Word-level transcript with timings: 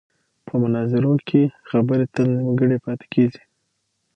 په 0.45 0.53
مناظرو 0.61 1.13
کې 1.27 1.41
خبرې 1.69 2.05
تل 2.13 2.27
نیمګړې 2.37 2.77
پاتې 2.85 3.05
کېږي. 3.13 3.41